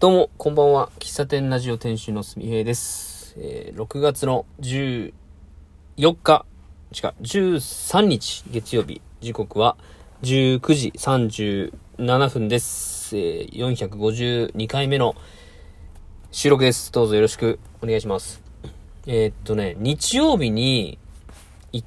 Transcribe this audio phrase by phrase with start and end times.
[0.00, 0.88] どうも、こんばんは。
[0.98, 3.34] 喫茶店ラジオ店主のすみへいです。
[3.36, 5.12] えー6月の14
[6.00, 6.46] 日、
[6.90, 9.76] 違う、13日月曜日、時刻は
[10.22, 13.14] 19時37分です。
[13.14, 15.16] えー452回目の
[16.30, 16.90] 収録です。
[16.92, 18.40] どうぞよろしくお願いします。
[19.06, 20.98] えーっとね、日曜日に、
[21.74, 21.82] い、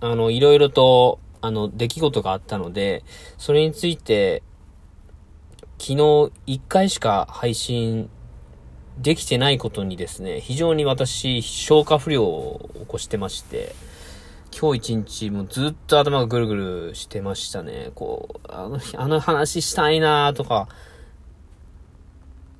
[0.00, 3.04] あの、いろいろと、あの、出来事があったので、
[3.38, 4.42] それについて、
[5.78, 5.94] 昨日
[6.46, 8.08] 1回しか配信
[8.98, 13.74] できてないことにですね、非常に私、消化不良を起こしてまして、
[14.58, 17.90] 今日一日もずっと頭がぐるぐるしてましたね。
[17.94, 20.68] こう、あの、あの話したいなとか、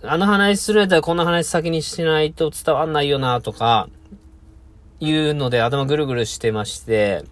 [0.03, 3.89] あの話するやったらこんな話先にしないと伝わんないよなとか、
[5.01, 7.25] いうので頭ぐるぐるしてまして、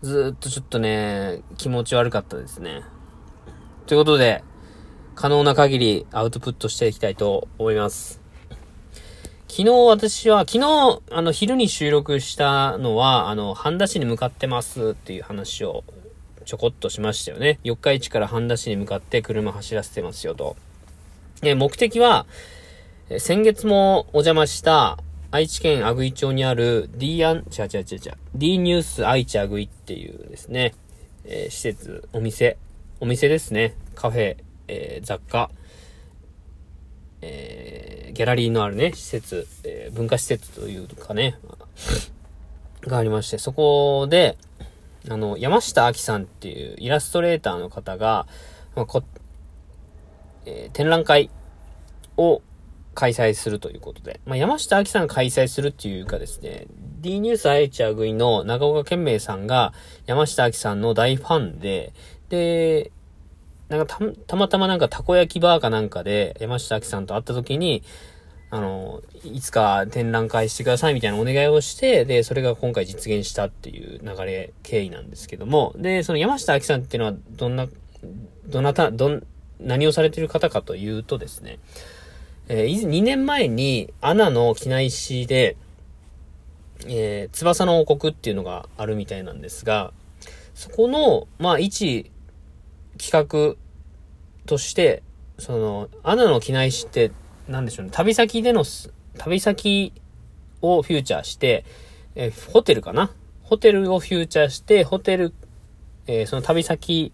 [0.00, 2.82] ずっとちょっとね、気持ち悪かったですね。
[3.86, 4.42] ということで、
[5.14, 8.20] 可能な限りアウトプットしていきたいと思います。
[9.46, 15.84] 昨日私は、昨日、あの、昼に収録したのは、あの、半田市に向かってますっていう話を
[16.46, 17.60] ちょこっとしましたよね。
[17.62, 20.56] 四日市から半田市に向かって車走らせてますよと。
[21.42, 22.26] え、目的は、
[23.18, 24.98] 先月もお邪魔した
[25.30, 30.74] 愛知県阿久井町にある D アン、違う違う違う違う、D ニュース愛知阿久井っていうですね、
[31.24, 32.58] えー施設、お店、
[32.98, 33.74] お店ですね。
[33.94, 34.36] カフェ、
[34.68, 35.50] えー雑貨、
[37.20, 41.38] えーギャラリーのあるね、施設、えー文化施設というかね、
[42.80, 44.38] がありまして、そこで、
[45.10, 48.26] あの、山下明さんっていうイラストレーターの方が、
[48.74, 49.02] まあこ
[50.46, 51.28] えー展覧会
[52.16, 52.40] を
[52.94, 56.66] 開催するということで、まあ、山下明さんが開催するっていうかですね、
[57.02, 59.74] D ニュース愛知アグイの長岡健明さんが
[60.06, 61.92] 山下明さんの大ファンで、
[62.28, 62.92] で、
[63.68, 67.82] なんかた、またまなんかたこ焼きバーかなんかで山下明さんと会った時に、
[68.50, 77.66] あの、いつか展覧会してくださいみたいなお願いをして、で、それが今回実現したっていう流れ、経緯なんですけども、で、その山下明さんっていうのはどんな、
[78.46, 79.26] どなた、どん、
[79.58, 81.58] 何をされてる方かというとですね、
[82.48, 85.56] えー、2年前にアナの機内誌で、
[86.86, 89.92] えー、翼の王国っていうのがあるみたいなんですが、
[90.54, 92.10] そこの、まあ、一
[92.96, 93.56] 企画
[94.46, 95.02] として、
[95.38, 97.12] その、アナの機内誌って、
[97.48, 98.64] なんでしょうね、旅先での、
[99.18, 99.92] 旅先
[100.62, 101.64] をフューチャーして、
[102.14, 103.10] えーホテルかな？
[103.42, 105.34] ホテルをフューチャーして、ホテル、
[106.06, 107.12] えーその旅先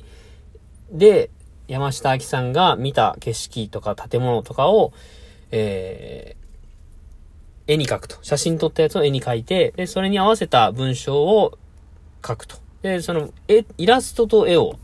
[0.90, 1.30] で、
[1.68, 4.92] 山下明さんが見た景色とか建物とかを、
[5.50, 6.42] えー
[7.68, 8.16] 絵に描くと。
[8.22, 11.56] 写真撮ったやつを絵に描いて、で、それに合わせた文章を
[12.26, 12.56] 書くと。
[12.82, 14.80] で、その、絵、イラストと絵を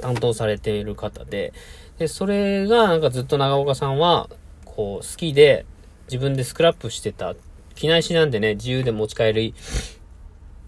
[0.00, 1.52] 担当されている方で、
[1.98, 4.28] で、それがなんかずっと長岡さんは、
[4.64, 5.64] こう、好きで、
[6.08, 7.34] 自分でスクラップしてた。
[7.74, 9.54] 機内誌なんでね、自由で持ち帰り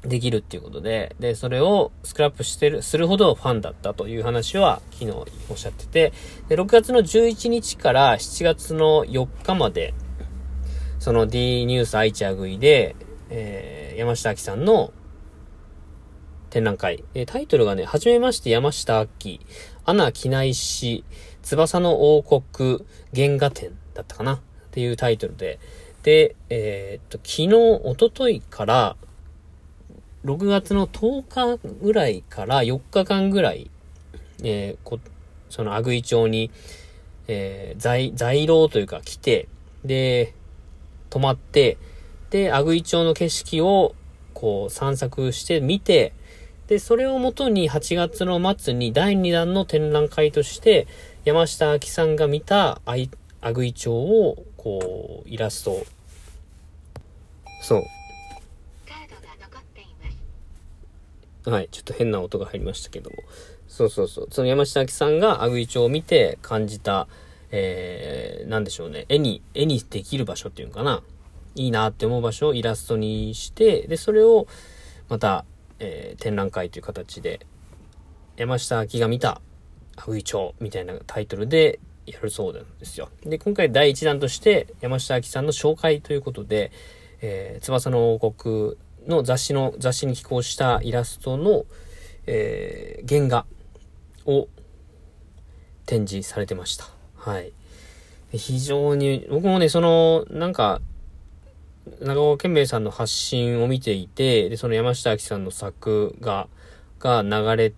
[0.02, 6.12] できるっていうことで、で、それをスクラップしてる、するほどファンだったという話は昨日おっしゃってて、
[6.48, 9.94] で、6月の11日から7月の4日まで、
[10.98, 12.96] その D ニュース愛知アグイで、
[13.30, 14.92] えー、山下明さんの
[16.50, 17.04] 展覧会。
[17.14, 19.38] えータイトルがね、はじめまして山下明、
[19.84, 21.04] アナ機内誌、
[21.42, 25.58] 翼の王国原画展だったかなっていうタイトルで、
[26.02, 27.48] で、えーっと、昨日、
[27.92, 28.96] 一昨日から、
[30.24, 33.70] 6月の10日ぐらいから4日間ぐらい、
[34.42, 34.98] えーこ
[35.50, 36.50] そのアグイ町に、
[37.26, 39.48] えー在、在廊というか来て、
[39.84, 40.34] で、
[41.10, 41.78] 泊まって、
[42.30, 43.94] で、アグイ町の景色を、
[44.34, 46.12] こう、散策して見て、
[46.68, 50.86] で、それをもとに8月の末に第2弾の展覧会として、
[51.24, 55.84] 山下明さんが見たアイアグイ町を、こう、イラスト、
[57.62, 57.84] そう。
[61.50, 63.16] はい、ちょっと変な音が入りましたけども。
[63.68, 64.28] そうそうそう。
[64.30, 67.08] その山下明さんがアグイ町を見て感じた、
[67.50, 69.06] えー、なんでしょうね。
[69.08, 71.02] 絵に、絵にできる場所っていうのかな。
[71.54, 74.46] いいなって思う場所をイラストにして、で、それを、
[75.08, 75.46] また、
[75.78, 77.40] えー展覧会という形で、
[78.36, 79.40] 山下明が見た
[79.96, 83.08] アグイ町みたいなタイトルでやるそうなんですよ。
[83.24, 86.70] で、今回第1弾として、山下明さんの紹介ということで、
[87.20, 88.76] えー翼の王国
[89.06, 91.64] の雑誌の、雑誌に寄稿したイラストの、
[92.26, 93.46] えー原画
[94.26, 94.48] を
[95.86, 96.84] 展示されてました。
[97.16, 97.52] はい。
[98.32, 100.80] 非常に、僕もね、その、なんか、
[102.00, 106.48] 長尾健明さんの発信を見ていて、で、その山下明さんの作が、
[106.98, 107.72] が流れ、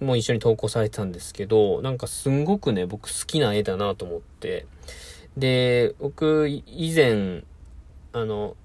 [0.00, 4.66] も一緒に投稿されてたんですけど、なんかすんごくね、僕好きな絵だなと思って。
[5.36, 7.42] で、僕、以前、
[8.12, 8.56] あの、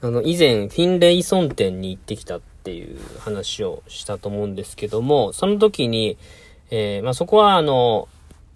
[0.00, 6.16] あの、以前、フィンレイソン店に行ってきたっていう話をしたと思うんですけども、その時に、
[6.70, 8.08] えー、まあ、そこはあの、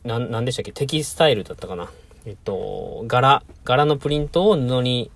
[0.05, 1.91] な、なんでしたっけテキスタイルだったかな
[2.25, 5.11] えっと、柄、柄のプリントを布に、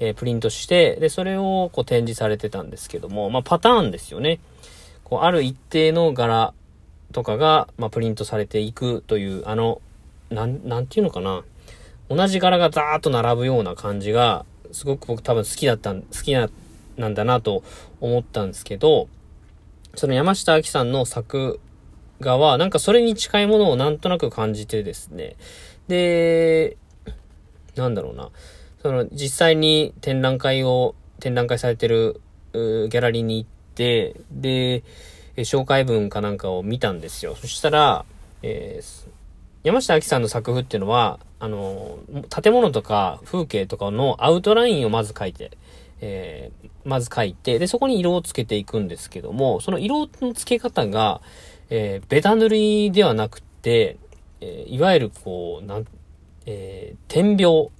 [0.00, 4.40] えー、プリントして、で、それをこう展示されてたんですけども、まあ、パターンですよね。
[5.04, 6.52] こう、ある一定の柄
[7.12, 9.80] とかが、まあ、プリントされていくという、あの、
[10.30, 11.44] なん、なんていうのかな。
[12.08, 16.48] 同じ柄がザーッと並ぶような感じが、すごく僕多分好きだった好きな、
[16.96, 17.62] なんだなと
[18.00, 19.08] 思ったんですけど、
[19.94, 21.60] その山下明さんの作
[22.20, 25.36] 画は、なんかそれに近いものをなんとなく感じてですね。
[25.90, 26.76] で、
[27.74, 28.30] なんだろうな。
[28.80, 32.20] その実際に展覧会を、展覧会されてる
[32.52, 34.84] ギャラリーに行って、で、
[35.38, 37.34] 紹介文かなんかを見たんですよ。
[37.34, 38.04] そしたら、
[38.42, 39.08] えー、
[39.64, 41.98] 山下明さんの作風っていうのは、あの、
[42.42, 45.50] 建物とか風景とかのアウトラインをまず描いて、
[46.00, 51.20] えー、まず描いて、で、そこに色をつけていくんですけども、その色の付け方が、
[51.68, 53.96] えー、ベタ塗りではなくて、
[54.40, 55.86] えー、いわゆるこう、なん、
[56.46, 57.70] えー、点描、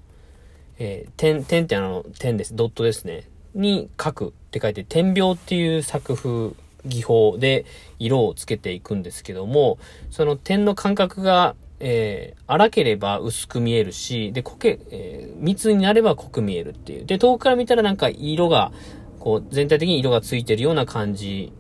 [0.79, 2.57] えー、点、点ってあの、点です。
[2.57, 3.29] ドットですね。
[3.55, 6.53] に書くって書いて、点描っていう作風、
[6.87, 7.67] 技法で
[7.99, 9.79] 色をつけていくんですけども、
[10.11, 17.07] その点の間隔が、えー、荒ければ薄く見えるし、で、濃け、えー、密になれば濃く見えるっていう。
[17.07, 18.73] で、遠くから見たらなんか色が、
[19.19, 21.53] こう、全体的に色がついてるような感じ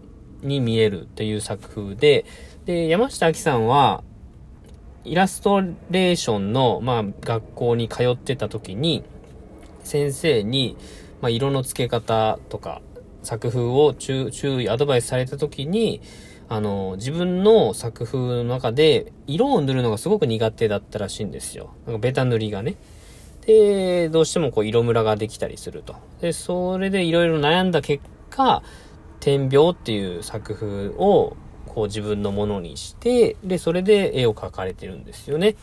[0.43, 2.25] に見えるっていう作風で、
[2.67, 4.02] で、山下明さんは、
[5.05, 9.02] イラストレーションの、まあ、学校に通ってた時に、
[9.82, 10.76] 先生に、
[11.20, 12.82] まあ、色の付け方とか、
[13.23, 14.31] 作風を注
[14.62, 16.00] 意、アドバイスされた時に、
[16.49, 21.73] あの、自分の作風の中で、色を塗るのがすごく苦手だったらしいんですよ。
[21.87, 22.76] なんかベタ塗りがね。
[23.47, 25.94] で、どうしてもこう色ムラができたりすると。
[26.20, 28.62] で、それでいろいろ悩んだ結果、
[29.20, 31.37] 点描っていう作風を
[31.70, 35.55] こう自分のものにして、で、それで絵を描かれてるんですよね。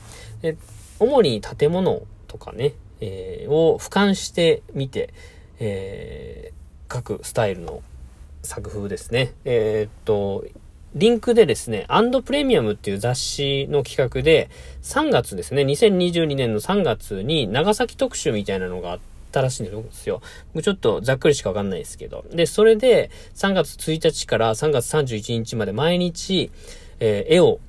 [0.42, 0.56] で、
[1.00, 5.14] 主に建物とかね、えー、を俯瞰してみて、
[5.60, 7.82] えー、描くスタイルの
[8.42, 9.34] 作風ですね。
[9.44, 10.46] えー、っと、
[10.96, 14.50] リンクでですね、アンドプレミアムっていう雑誌の企画で、
[14.84, 20.22] 3月ですね、2022年の3月に長崎特集みたいなのがあってたらしいんですよ。
[20.62, 22.26] ちょっとざっくりしかわかんないですけど。
[22.32, 26.52] で、それで3月1日から3月31日まで毎日、
[27.00, 27.60] えー、絵を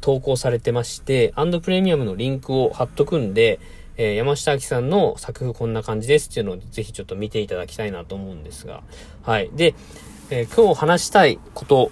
[0.00, 3.60] 投稿されてまして、アンドプレミアムのリンクを貼っとくんで、
[3.96, 8.82] えー、山下明さんの作風こんな感じですっていうのをぜひちょっと見ていただきたいなと思うんですが。
[9.22, 9.50] はい。
[9.52, 9.74] で、
[10.30, 11.90] えー、今日話したいこと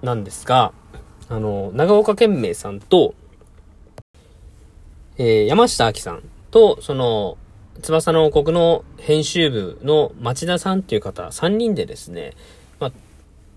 [0.00, 0.72] なんですが、
[1.28, 3.14] あの、長岡健明さんと、
[5.18, 7.36] えー、山下明さんと、その、
[7.80, 12.34] 翼の王国の編集部の町田さんっていう方、3人でですね、
[12.78, 12.92] まあ、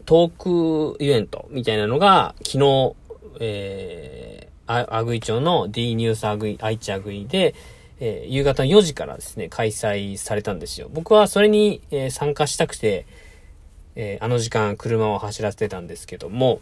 [0.06, 2.96] トークイベントみたいなのが、昨日、
[3.40, 7.54] えー、アグイ町の D ニュースアグイ、愛知アグイで、
[8.00, 10.90] えー、夕方4時からですね、開催されたんですよ。
[10.92, 13.06] 僕はそれに、えー、参加したくて、
[13.96, 16.60] えー、あの時間車を走らせてたんですけども、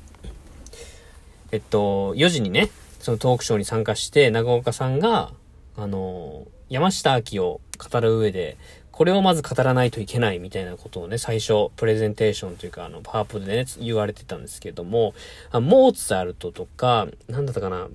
[1.52, 2.70] えっと、4時にね、
[3.00, 5.32] そのトークショーに参加して、長岡さんが、
[5.76, 8.58] あの山下明を語る上で、
[8.92, 15.14] これをまず語らないといけないみたいなことをね、最初、プレゼンテーションというか、あの、パワーポでね、言われてたんですけども、
[15.52, 17.90] あモーツァルトとか、なんだったかな、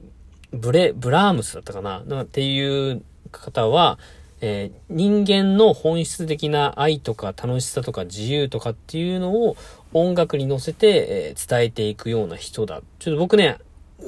[0.52, 3.98] ブレ、ブラームスだったかな、なっていう方は、
[4.40, 9.56] えー、人間の本質的な愛とか楽しさとか自由とかっていうのを
[9.92, 12.80] 音楽に乗せて、えー、伝えていくような人だ。
[13.00, 13.58] ちょっと僕ね、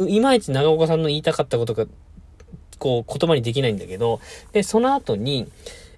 [0.06, 1.86] いまいち長岡さんの言いたかったことが
[2.80, 4.20] こう、言葉にできないんだけど、
[4.52, 5.46] で、その後に、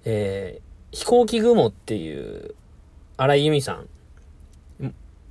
[0.05, 2.53] えー、飛行機雲っていう、
[3.17, 3.87] 荒井由実さん、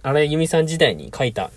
[0.03, 1.51] 荒井由実さん時代に書いた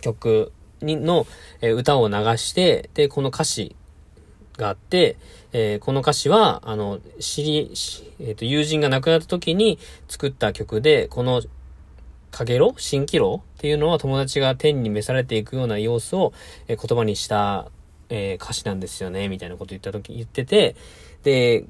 [0.00, 1.26] 曲にの、
[1.60, 3.76] えー、歌を流して、で、この歌詞
[4.56, 5.16] があって、
[5.52, 7.72] えー、この歌詞は、あの、知り、
[8.20, 9.78] えっ、ー、と、友人が亡くなった時に
[10.08, 11.42] 作った曲で、この、
[12.30, 12.74] かげろ？
[12.76, 16.34] 蜃気楼っていうのは友達が天に召されていくような様子を、
[16.68, 17.70] えー、言葉にした
[18.08, 20.76] えー、歌詞なんですよね、みたいなこと言った時、言ってて、
[21.22, 21.64] で、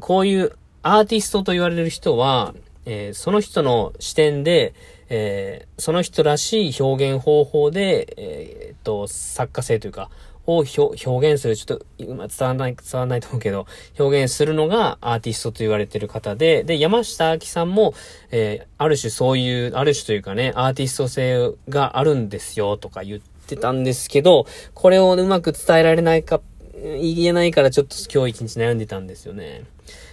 [0.00, 0.52] こういう
[0.82, 2.54] アーティストと言われる人は、
[2.84, 4.74] えー、その人の視点で、
[5.10, 10.10] えー、その人らしい表現方法で、えー、と、作家性というか、
[10.48, 10.64] を
[11.04, 13.66] 表現する、ちょっと、今伝わらない、伝わらないと思うけど、
[13.98, 17.92] 表現するのがアーティストと言われてる方で、で、山下明さんも、
[18.30, 26.40] えー、ある種そういう、ある種というかね、アーティスト性があるんですよ、とか言ってたんですけど、これをうまく伝えられないか、
[26.82, 29.64] 言えないからちょっと今日一日悩んでたんですよね。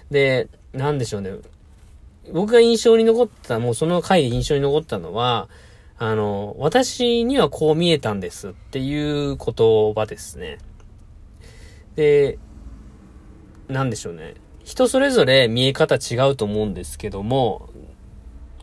[0.09, 1.31] で、なんでしょうね。
[2.31, 5.49] 僕が印象に残った、もうその回で印象に残ったのは、
[5.97, 10.57] あの、私にはこう見えたんですっていう言葉ですね。
[11.95, 12.37] で、
[13.67, 14.35] なんでしょうね。
[14.63, 17.69] 人それぞれ見え方違うと思うんですけども、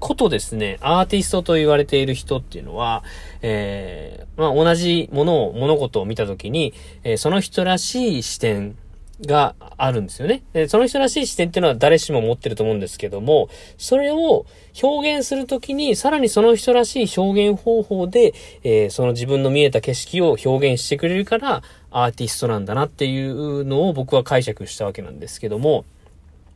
[0.03, 3.05] ことですね、アーティストと言われている人っていうのは、
[3.41, 8.77] えー、まあ、同じものを、物事を見たときに、えー、その人らしい視点
[9.25, 10.43] があるんですよね。
[10.55, 14.45] で、その人らしい視点っていうのは誰しも持ってると思うんですけども、それを
[14.83, 25.85] 表現するときに、さらにその人らしい表現方法で、えー、その自分の見えた景色を表現してくれるから、アーティストなんだなっていうのを僕は解釈したわけなんですけども、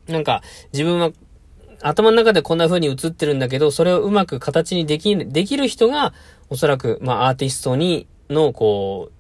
[0.09, 1.13] なんか、自分は
[1.83, 6.13] 頭の中でこんな風に映ってるんだけど、それをうまく形にできる、できる人が、
[6.49, 9.17] おそらく、まあ、アーティストに、の、こう、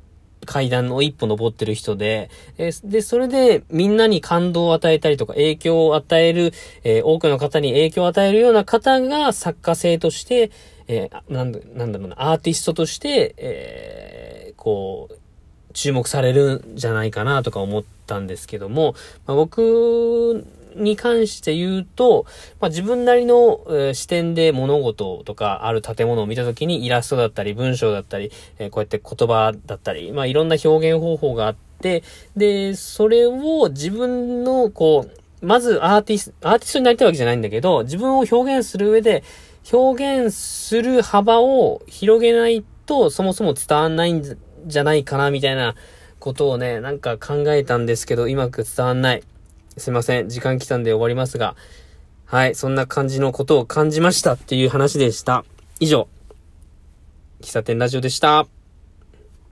[0.46, 6.52] 階段を一歩登ってる人で、えで、それでみんなに感動を与えたりとか影響を与える、
[6.84, 10.50] えー、多くの方に影響を与えるような方が作家性として、
[10.88, 15.14] えー、なんだ、なんだろうな、アーティストとして、えー、こう、
[15.72, 18.94] 注目されるんじゃないかなとか思ったんですけども、
[19.26, 20.46] まあ、僕
[20.76, 22.26] に関して言うと、
[22.61, 32.02] まあ、自分なりの、えー、視点で物事とかある建物を見たときにイラストだったり文章だったり、えー、こうやって言葉だったり、まあ、いろんな表現方法があって、
[32.37, 39.23] で、それを自分の、こう、まずアーティスト、アーティストになりたいわけじゃないんだけど、自分を表現する上で、
[39.73, 45.75] 表現する幅を広げないと、そもそも伝わんないんじゃないかな、みたいな
[46.18, 49.23] ことをね、なんか考えたんですけど、うまく伝わんない。
[49.76, 50.28] すいません。
[50.28, 51.56] 時間来たんで終わりますが。
[52.25, 52.54] はい。
[52.54, 55.45] そんな感じのことを感じましたっていう話でした。
[55.80, 56.09] 以上。
[57.40, 58.55] 喫茶店ラジオでした。